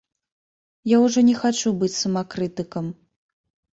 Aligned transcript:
Я 0.95 1.01
ўжо 1.03 1.19
не 1.29 1.35
хачу 1.41 1.75
быць 1.83 1.93
самакрытыкам. 1.99 2.85